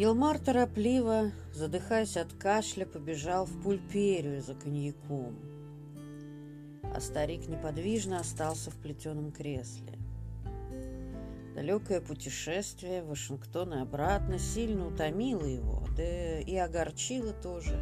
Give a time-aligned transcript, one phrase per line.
[0.00, 5.36] Елмар торопливо, задыхаясь от кашля, побежал в пульперию за коньяком.
[6.94, 9.98] А старик неподвижно остался в плетеном кресле.
[11.54, 17.78] Далекое путешествие в Вашингтон и обратно сильно утомило его, да и огорчило тоже.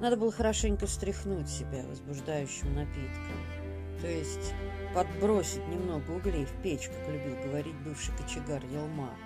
[0.00, 4.00] Надо было хорошенько встряхнуть себя возбуждающим напитком.
[4.00, 4.54] То есть
[4.94, 9.25] подбросить немного углей в печь, как любил говорить бывший кочегар Елмар.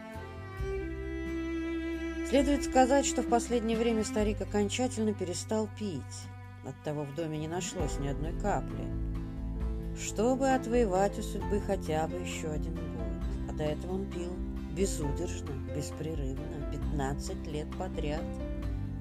[2.30, 6.00] Следует сказать, что в последнее время старик окончательно перестал пить.
[6.64, 8.86] Оттого в доме не нашлось ни одной капли.
[10.00, 13.50] Чтобы отвоевать у судьбы хотя бы еще один год.
[13.50, 14.30] А до этого он пил
[14.76, 18.22] безудержно, беспрерывно, 15 лет подряд.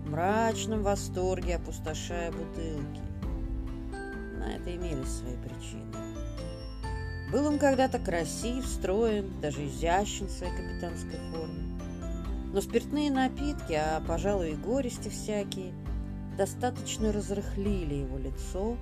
[0.06, 3.02] В мрачном восторге опустошая бутылки.
[4.40, 5.86] На это имелись свои причины.
[7.32, 11.69] Был он когда-то красив, строен, даже изящен в своей капитанской форме.
[12.52, 15.74] Но спиртные напитки, а, пожалуй, и горести всякие,
[16.36, 18.78] достаточно разрыхлили его лицо,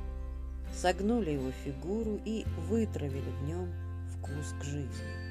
[0.73, 3.73] согнули его фигуру и вытравили в нем
[4.12, 5.28] вкус к жизни.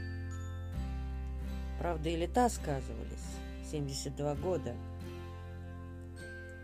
[1.79, 3.25] Правда, и лета сказывались,
[3.71, 4.75] 72 года.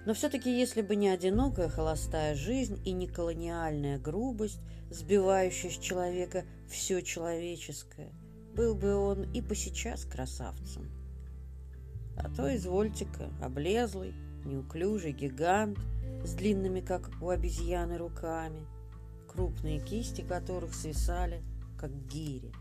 [0.05, 4.59] Но все-таки, если бы не одинокая холостая жизнь и не колониальная грубость,
[4.91, 8.11] сбивающая с человека все человеческое,
[8.55, 11.02] был бы он и по сейчас красавцем.
[12.17, 15.79] А то, извольте-ка, облезлый, неуклюжий гигант
[16.25, 18.67] с длинными, как у обезьяны, руками,
[19.33, 21.43] крупные кисти которых свисали,
[21.79, 22.53] как гири.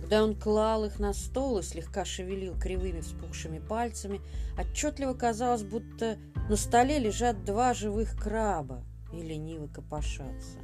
[0.00, 4.20] Когда он клал их на стол и слегка шевелил кривыми вспухшими пальцами,
[4.58, 6.16] отчетливо казалось, будто
[6.48, 10.58] на столе лежат два живых краба и лениво копошатся.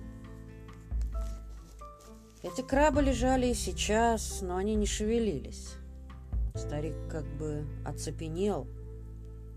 [2.42, 5.74] Эти крабы лежали и сейчас, но они не шевелились.
[6.56, 8.68] Старик как бы оцепенел.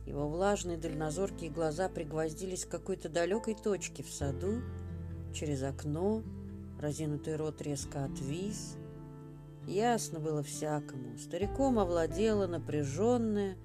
[0.08, 4.62] Его влажные дальнозоркие глаза пригвоздились к какой-то далекой точке в саду,
[5.32, 6.24] через окно,
[6.82, 8.78] разинутый рот резко отвис.
[9.68, 11.18] Ясно было всякому.
[11.20, 13.58] Стариком овладела напряженная,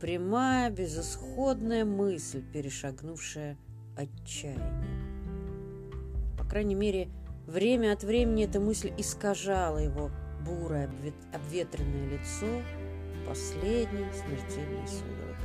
[0.00, 3.56] прямая, безысходная мысль, перешагнувшая
[3.96, 5.00] отчаяние.
[6.36, 7.08] По крайней мере,
[7.46, 10.10] время от времени эта мысль искажала его
[10.44, 10.90] бурое
[11.32, 12.46] обветренное лицо,
[13.30, 15.36] последней смертельной судорогой.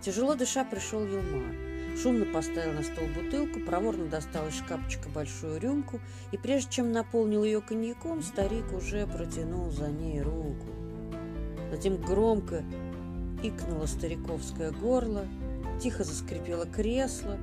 [0.00, 1.56] Тяжело дыша пришел Елмар.
[2.00, 5.98] Шумно поставил на стол бутылку, проворно достал из шкафчика большую рюмку,
[6.30, 10.66] и прежде чем наполнил ее коньяком, старик уже протянул за ней руку.
[11.72, 12.62] Затем громко
[13.42, 15.26] икнуло стариковское горло,
[15.82, 17.38] тихо заскрипело кресло,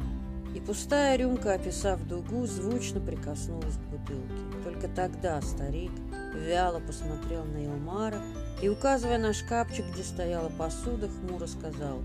[0.55, 4.63] и пустая рюмка, описав дугу, звучно прикоснулась к бутылке.
[4.63, 5.91] Только тогда старик
[6.37, 8.21] вяло посмотрел на Илмара
[8.61, 11.99] и, указывая на шкафчик, где стояла посуда, хмуро сказал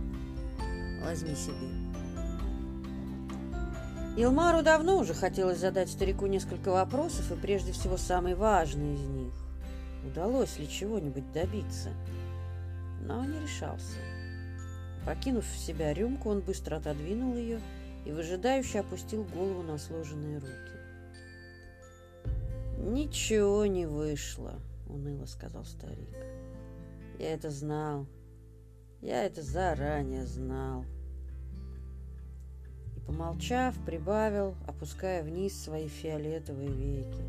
[1.04, 1.93] «Возьми себе».
[4.16, 9.32] Илмару давно уже хотелось задать старику несколько вопросов, и прежде всего самый важный из них.
[10.04, 11.88] Удалось ли чего-нибудь добиться?
[13.00, 13.97] Но не решался.
[15.06, 17.60] Покинув в себя рюмку, он быстро отодвинул ее
[18.04, 20.81] и выжидающе опустил голову на сложенные руки.
[22.82, 26.10] «Ничего не вышло»,— уныло сказал старик.
[27.16, 28.09] «Я это знал.
[29.00, 30.84] Я это заранее знал».
[32.97, 37.22] И, помолчав, прибавил, опуская вниз свои фиолетовые веки.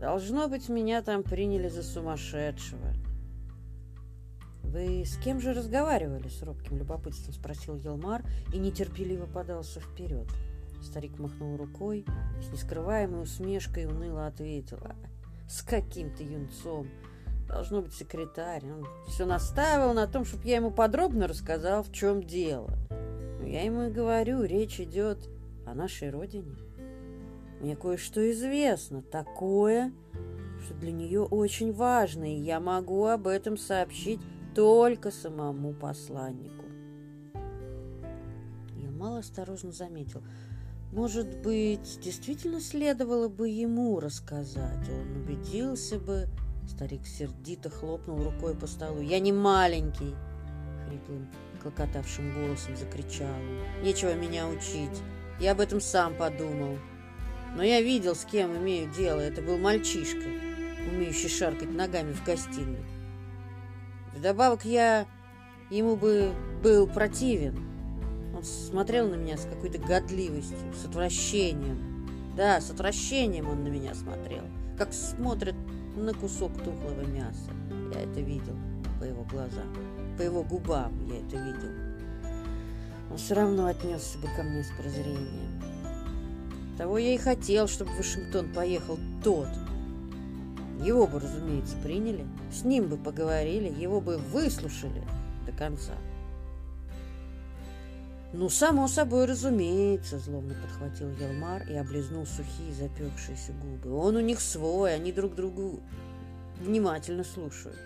[0.00, 2.94] «Должно быть, меня там приняли за сумасшедшего».
[4.64, 10.26] «Вы с кем же разговаривали?»— с робким любопытством спросил Елмар и нетерпеливо подался вперед.—
[10.82, 12.04] Старик махнул рукой,
[12.40, 14.94] с нескрываемой усмешкой уныло ответила.
[15.48, 16.88] «С каким-то юнцом.
[17.48, 18.64] Должно быть секретарь.
[18.64, 22.70] Он все настаивал на том, чтобы я ему подробно рассказал, в чем дело.
[23.40, 25.18] Но я ему и говорю, речь идет
[25.66, 26.54] о нашей родине.
[27.60, 29.92] Мне кое-что известно, такое,
[30.64, 34.20] что для нее очень важно, и я могу об этом сообщить
[34.54, 36.66] только самому посланнику.
[38.76, 40.22] Я мало осторожно заметил–
[40.92, 44.88] может быть, действительно следовало бы ему рассказать.
[44.88, 46.28] Он убедился бы.
[46.66, 49.00] Старик сердито хлопнул рукой по столу.
[49.00, 50.14] «Я не маленький!»
[50.86, 51.28] Хриплым,
[51.62, 53.36] клокотавшим голосом закричал.
[53.82, 55.02] «Нечего меня учить.
[55.40, 56.78] Я об этом сам подумал.
[57.56, 59.20] Но я видел, с кем имею дело.
[59.20, 60.26] Это был мальчишка,
[60.90, 62.84] умеющий шаркать ногами в гостиной.
[64.14, 65.06] Вдобавок я
[65.70, 66.32] ему бы
[66.62, 67.77] был противен.
[68.38, 72.06] Он смотрел на меня с какой-то годливостью, с отвращением.
[72.36, 74.44] Да, с отвращением он на меня смотрел,
[74.76, 75.56] как смотрит
[75.96, 77.50] на кусок тухлого мяса.
[77.92, 78.54] Я это видел
[79.00, 79.74] по его глазам,
[80.16, 81.72] по его губам я это видел.
[83.10, 85.60] Он все равно отнесся бы ко мне с презрением.
[86.76, 89.48] Того я и хотел, чтобы в Вашингтон поехал тот.
[90.80, 95.02] Его бы, разумеется, приняли, с ним бы поговорили, его бы выслушали
[95.44, 95.94] до конца.
[98.32, 103.90] «Ну, само собой, разумеется»,— злобно подхватил Елмар и облизнул сухие запекшиеся губы.
[103.94, 105.80] «Он у них свой, они друг другу
[106.60, 107.78] внимательно слушают».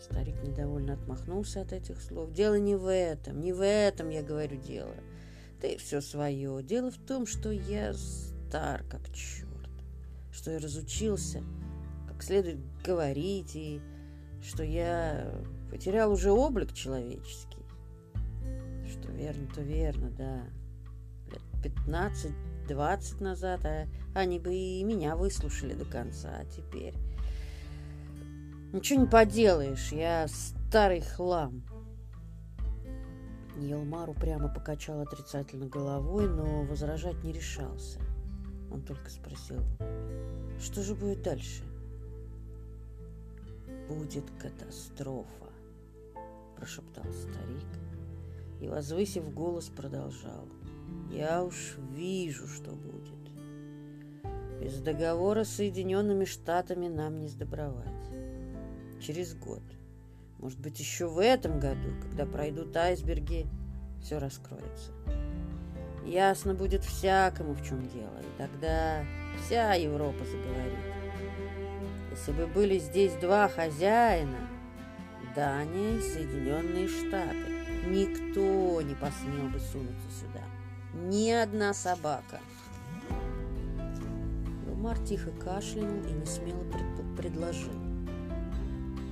[0.00, 2.32] Старик недовольно отмахнулся от этих слов.
[2.32, 4.94] «Дело не в этом, не в этом, я говорю, дело.
[5.60, 6.62] Ты все свое.
[6.62, 9.70] Дело в том, что я стар как черт,
[10.30, 11.42] что я разучился
[12.16, 13.78] как следует говорить, и
[14.42, 15.30] что я
[15.70, 17.55] потерял уже облик человеческий
[19.56, 20.44] что верно, да.
[21.30, 26.94] Лет пятнадцать-двадцать назад а они бы и меня выслушали до конца, а теперь...
[28.72, 31.62] Ничего не поделаешь, я старый хлам.
[33.56, 37.98] Елмар упрямо покачал отрицательно головой, но возражать не решался.
[38.70, 39.62] Он только спросил,
[40.60, 41.62] что же будет дальше?
[43.88, 45.52] «Будет катастрофа»,–
[46.56, 47.95] прошептал старик
[48.60, 50.48] и, возвысив голос, продолжал.
[51.10, 53.16] «Я уж вижу, что будет.
[54.60, 57.86] Без договора с Соединенными Штатами нам не сдобровать.
[59.00, 59.62] Через год,
[60.38, 63.46] может быть, еще в этом году, когда пройдут айсберги,
[64.02, 64.92] все раскроется.
[66.04, 69.04] Ясно будет всякому, в чем дело, и тогда
[69.44, 70.78] вся Европа заговорит.
[72.10, 74.38] Если бы были здесь два хозяина,
[75.34, 77.55] Дания и Соединенные Штаты,
[77.86, 80.42] Никто не посмел бы сунуться сюда.
[80.94, 82.40] Ни одна собака.
[84.66, 87.72] Илмар тихо кашлянул и несмело пред предложил.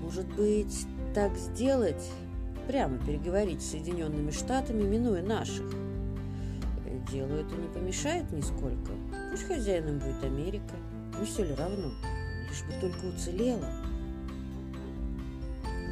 [0.03, 2.11] Может быть, так сделать?
[2.67, 5.71] Прямо переговорить с Соединенными Штатами, минуя наших.
[7.11, 8.93] Делу это не помешает нисколько.
[9.31, 10.75] Пусть хозяином будет Америка.
[11.19, 11.93] Не все ли равно?
[12.49, 13.69] Лишь бы только уцелела.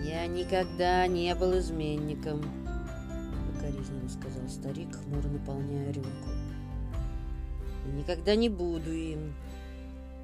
[0.03, 2.43] Я никогда не был изменником,
[3.83, 6.31] укоризненно сказал старик, хмуро наполняя рюмку.
[7.87, 9.35] И никогда не буду им.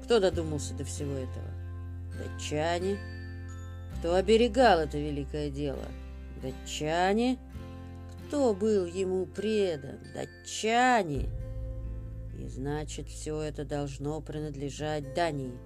[0.03, 1.47] Кто додумался до всего этого?
[2.17, 2.97] Датчане.
[3.97, 5.85] Кто оберегал это великое дело?
[6.41, 7.37] Датчане.
[8.27, 9.99] Кто был ему предан?
[10.13, 11.29] Датчане.
[12.37, 15.57] И значит, все это должно принадлежать Дании.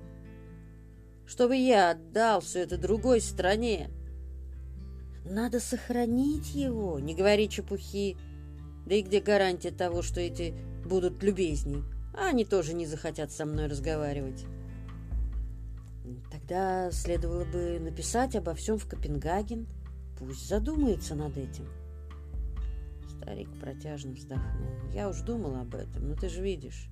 [1.27, 3.89] Чтобы я отдал все это другой стране.
[5.25, 8.17] Надо сохранить его, не говори чепухи.
[8.85, 10.53] Да и где гарантия того, что эти
[10.85, 11.83] будут любезней?
[12.13, 14.45] А они тоже не захотят со мной разговаривать.
[16.29, 19.67] Тогда следовало бы написать обо всем в Копенгаген.
[20.19, 21.67] Пусть задумается над этим.
[23.17, 24.91] Старик протяжно вздохнул.
[24.93, 26.89] Я уж думал об этом, но ты же видишь.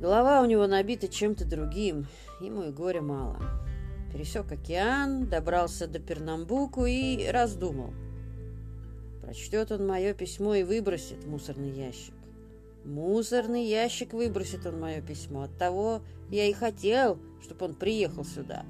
[0.00, 2.06] Голова у него набита чем-то другим,
[2.40, 3.40] ему и горя мало
[4.16, 7.92] пересек океан, добрался до Пернамбуку и раздумал.
[9.20, 12.14] Прочтет он мое письмо и выбросит в мусорный ящик.
[12.86, 15.42] Мусорный ящик выбросит он мое письмо.
[15.42, 18.64] Оттого я и хотел, чтобы он приехал сюда.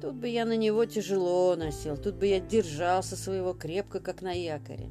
[0.00, 4.32] Тут бы я на него тяжело носил, тут бы я держался своего крепко, как на
[4.32, 4.88] якоре.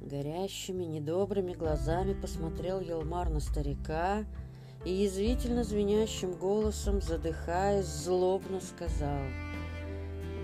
[0.00, 4.24] Горящими, недобрыми глазами посмотрел Елмар на старика,
[4.84, 9.18] и язвительно звенящим голосом, задыхаясь, злобно сказал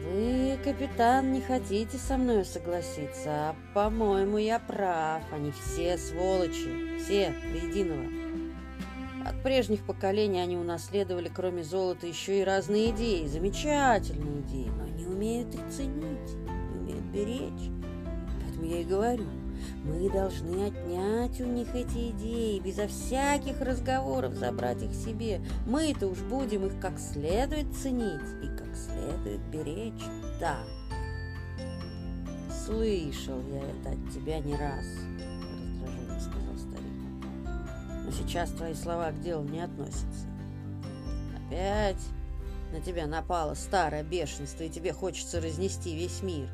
[0.04, 7.34] «Вы, капитан, не хотите со мной согласиться, а, по-моему, я прав, они все сволочи, все
[7.52, 8.20] до единого».
[9.26, 15.06] От прежних поколений они унаследовали, кроме золота, еще и разные идеи, замечательные идеи, но не
[15.06, 16.34] умеют их ценить,
[16.74, 17.70] умеют беречь.
[18.42, 19.26] Поэтому я и говорю,
[19.84, 25.40] мы должны отнять у них эти идеи, безо всяких разговоров забрать их себе.
[25.66, 30.04] Мы-то уж будем их как следует ценить и как следует беречь.
[30.38, 30.58] Да.
[32.64, 34.84] Слышал я это от тебя не раз,
[35.58, 38.04] раздраженно сказал старик.
[38.04, 40.26] Но сейчас твои слова к делу не относятся.
[41.46, 42.02] Опять
[42.72, 46.48] на тебя напало старое бешенство, и тебе хочется разнести весь мир.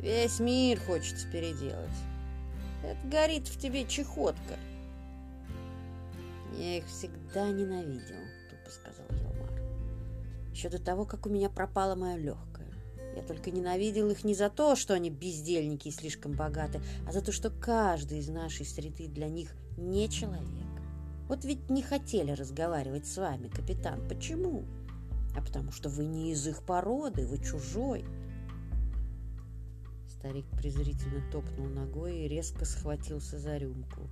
[0.00, 1.90] Весь мир хочется переделать.
[2.82, 4.56] Это горит в тебе чехотка.
[6.56, 8.16] Я их всегда ненавидел,
[8.50, 9.62] тупо сказал Елмар.
[10.52, 12.66] Еще до того, как у меня пропало мое легкое.
[13.16, 17.22] Я только ненавидел их не за то, что они бездельники и слишком богаты, а за
[17.22, 20.48] то, что каждый из нашей среды для них не человек.
[21.28, 24.06] Вот ведь не хотели разговаривать с вами, капитан.
[24.08, 24.64] Почему?
[25.34, 28.04] А потому что вы не из их породы, вы чужой.
[30.22, 34.08] Старик презрительно топнул ногой и резко схватился за рюмку.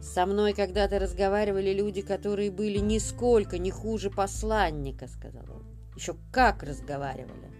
[0.00, 5.64] «Со мной когда-то разговаривали люди, которые были нисколько не хуже посланника»,— сказал он.
[5.96, 7.50] «Еще как разговаривали!»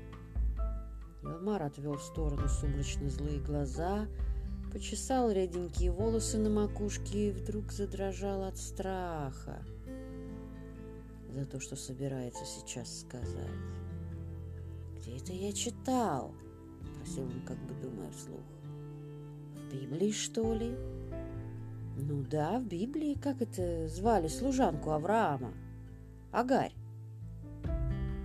[1.25, 4.07] Илмар отвел в сторону сумрачно злые глаза,
[4.73, 9.65] почесал реденькие волосы на макушке и вдруг задрожал от страха
[11.29, 13.51] за то, что собирается сейчас сказать.
[14.97, 16.37] «Где это я читал?»—
[17.03, 18.41] просил он, как бы думая вслух.
[19.55, 20.75] «В Библии, что ли?»
[21.97, 25.53] Ну да, в Библии, как это звали служанку Авраама?
[26.31, 26.73] Агарь.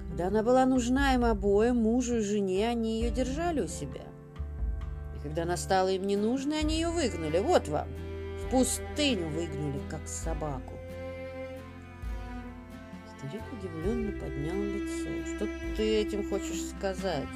[0.10, 4.06] Когда она была нужна им обоим, мужу и жене, они ее держали у себя.
[5.16, 7.40] И когда она стала им не нужной, они ее выгнали.
[7.40, 7.88] Вот вам,
[8.46, 10.74] в пустыню выгнали, как собаку.
[13.18, 15.36] Старик удивленно поднял лицо.
[15.36, 17.28] Что ты этим хочешь сказать?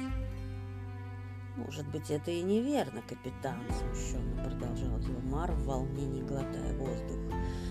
[1.56, 7.18] «Может быть, это и неверно, капитан»,— смущенно продолжал Елмар в волнении, глотая воздух.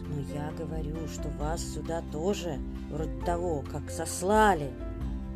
[0.08, 2.60] «Но я говорю, что вас сюда тоже,
[2.92, 4.72] вроде того, как сослали,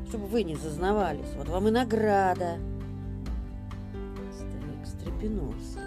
[0.09, 1.33] чтобы вы не зазнавались.
[1.35, 2.59] Вот вам и награда».
[4.31, 5.79] Старик встрепенулся.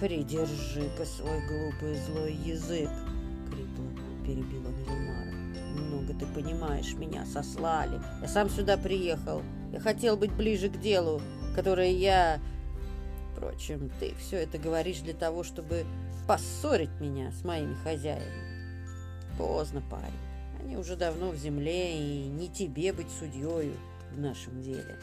[0.00, 2.90] «Придержи-ка свой глупый злой язык!»—
[3.50, 3.84] крипло
[4.24, 5.34] перебил он Елмара.
[5.74, 8.00] «Много ты понимаешь, меня сослали.
[8.22, 9.42] Я сам сюда приехал».
[9.74, 11.20] Я хотел быть ближе к делу,
[11.56, 12.40] которое я...
[13.32, 15.84] Впрочем, ты все это говоришь для того, чтобы
[16.28, 18.86] поссорить меня с моими хозяевами.
[19.36, 20.14] Поздно, парень.
[20.60, 23.72] Они уже давно в земле, и не тебе быть судьей
[24.12, 24.96] в нашем деле.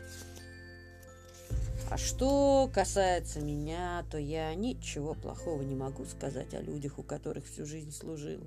[1.90, 7.46] А что касается меня, то я ничего плохого не могу сказать о людях, у которых
[7.46, 8.40] всю жизнь служил.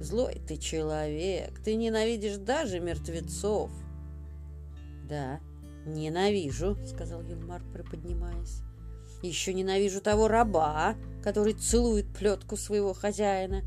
[0.00, 3.70] Злой ты человек, ты ненавидишь даже мертвецов.
[5.08, 5.40] «Да,
[5.86, 8.60] ненавижу»,— сказал Юлмар, приподнимаясь.
[9.22, 13.62] «Еще ненавижу того раба, который целует плетку своего хозяина.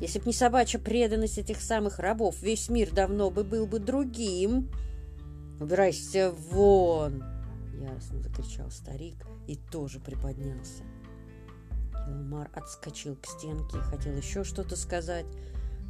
[0.00, 4.68] Если б не собачья преданность этих самых рабов, весь мир давно бы был бы другим.
[5.60, 7.24] Убирайся вон!»—
[7.80, 10.82] яростно закричал старик и тоже приподнялся.
[12.08, 15.26] Юлмар отскочил к стенке и хотел еще что-то сказать,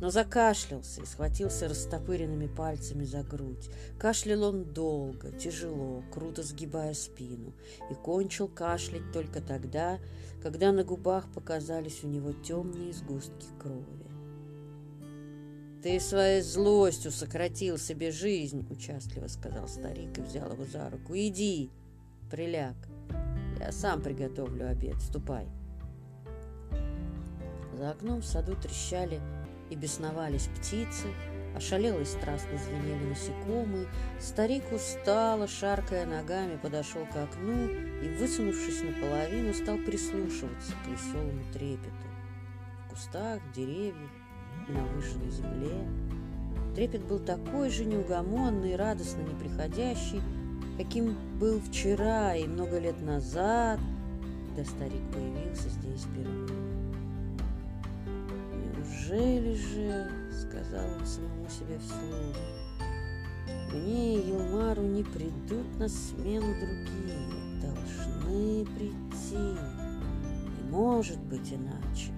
[0.01, 3.71] но закашлялся и схватился растопыренными пальцами за грудь.
[3.99, 7.55] Кашлял он долго, тяжело, круто сгибая спину,
[7.91, 9.99] и кончил кашлять только тогда,
[10.43, 14.07] когда на губах показались у него темные сгустки крови.
[15.83, 21.13] «Ты своей злостью сократил себе жизнь»,— участливо сказал старик и взял его за руку.
[21.15, 21.71] «Иди,
[22.31, 22.75] приляг,
[23.61, 25.47] я сам приготовлю обед, ступай».
[27.79, 29.21] За окном в саду трещали
[29.71, 31.09] и бесновались птицы,
[31.57, 33.87] ошалело и страстно звенели насекомые,
[34.21, 37.69] старик устало, шаркая ногами, подошел к окну
[38.03, 41.91] и, высунувшись наполовину, стал прислушиваться к веселому трепету.
[42.87, 44.11] В кустах, деревьях
[44.69, 45.89] и на выжженной земле
[46.75, 50.21] трепет был такой же неугомонный и радостно неприходящий,
[50.77, 53.81] каким был вчера и много лет назад,
[54.49, 56.86] когда старик появился здесь впервые.
[58.87, 62.37] «Неужели же,— сказал он самому себе вслух,—
[63.73, 72.16] мне и Елмару не придут на смену другие, должны прийти, не может быть иначе».